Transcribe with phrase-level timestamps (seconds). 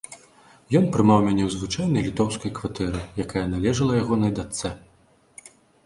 [0.79, 4.77] Ён прымаў мяне ў звычайнай літоўскай кватэры, якая належала ягонай дачцэ.